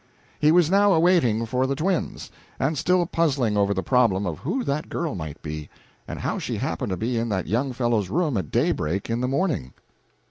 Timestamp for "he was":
0.39-0.71